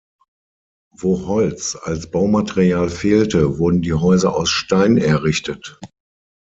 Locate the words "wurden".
3.59-3.83